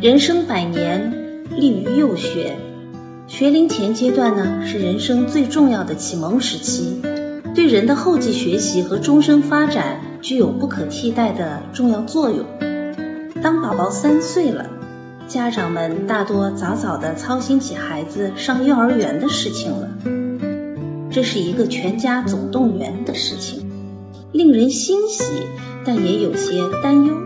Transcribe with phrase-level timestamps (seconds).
[0.00, 2.56] 人生百年，立于幼学。
[3.26, 7.02] 学龄前阶段呢，是人生最重要的启蒙时期，
[7.52, 12.46] 对人的后继学习和终身发展具有不可替代的重要作用。
[13.42, 14.70] 当宝宝三岁了，
[15.26, 19.88] 家长们大多早早的操心起孩子上幼儿园的事情了。
[21.10, 23.68] 这是一个全家总动员的事情，
[24.30, 25.24] 令人欣喜，
[25.84, 27.16] 但也有些担忧。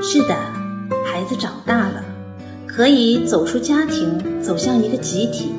[0.00, 0.59] 是的。
[1.20, 2.02] 孩子长大了，
[2.66, 5.52] 可以走出家庭，走向一个集体，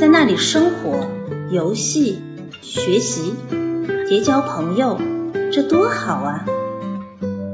[0.00, 1.08] 在那里生活、
[1.48, 2.20] 游戏、
[2.60, 3.32] 学习、
[4.08, 5.00] 结交朋友，
[5.52, 6.44] 这多好啊！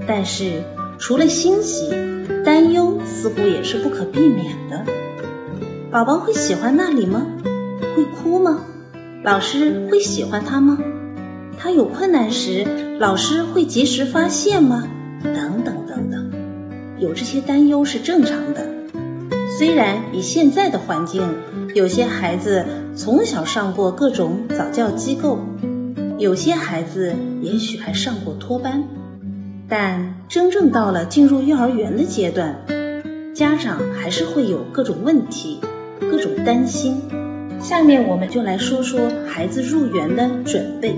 [0.09, 0.63] 但是
[0.99, 1.91] 除了欣喜，
[2.43, 4.87] 担忧似乎也是不可避免的。
[5.91, 7.27] 宝宝会喜欢那里吗？
[7.95, 8.61] 会哭吗？
[9.23, 10.79] 老师会喜欢他吗？
[11.59, 14.89] 他有困难时，老师会及时发现吗？
[15.23, 15.76] 等等。
[16.99, 18.67] 有这些担忧是正常的。
[19.59, 21.23] 虽然以现在的环境，
[21.75, 25.39] 有些孩子从小上过各种早教机构，
[26.19, 28.85] 有些孩子也许还上过托班，
[29.69, 32.65] 但真正到了进入幼儿园的阶段，
[33.35, 35.61] 家长还是会有各种问题、
[36.01, 37.01] 各种担心。
[37.61, 40.95] 下面我们就来说说孩子入园的准备。